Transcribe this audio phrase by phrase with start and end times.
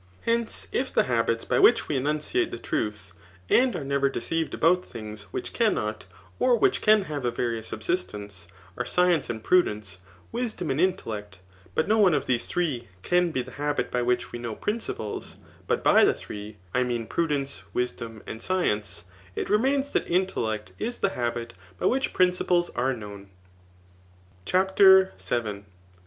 [0.21, 2.97] Hence, if the habits by which we enunciate the trudi,
[3.51, 6.05] and are never deceived about things which cannot,
[6.39, 9.99] or vhich can have a various subsistence, are science and prudence,
[10.31, 11.37] wisdom and intellect,
[11.75, 15.35] but no one of these three, can be the habit 'by which we know principles;
[15.67, 19.03] but by the three, I mean prudence, wisdom, and science;
[19.35, 23.29] it remains that intellect is the habit by which principles are known* Digitized by Google
[23.29, 25.65] 220 TH£ NICOMACKEAN JK>OK VU CHAPTER VU.